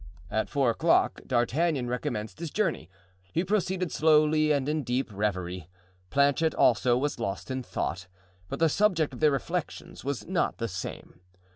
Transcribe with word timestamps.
At 0.31 0.49
four 0.49 0.71
o'clock 0.71 1.21
D'Artagnan 1.27 1.87
recommenced 1.87 2.39
his 2.39 2.49
journey. 2.49 2.89
He 3.31 3.43
proceeded 3.43 3.91
slowly 3.91 4.51
and 4.51 4.67
in 4.67 4.81
deep 4.81 5.11
reverie. 5.13 5.69
Planchet 6.09 6.55
also 6.55 6.97
was 6.97 7.19
lost 7.19 7.51
in 7.51 7.61
thought, 7.61 8.07
but 8.49 8.57
the 8.57 8.67
subject 8.67 9.13
of 9.13 9.19
their 9.19 9.29
reflections 9.29 10.03
was 10.03 10.25
not 10.25 10.57
the 10.57 10.67
same. 10.67 11.19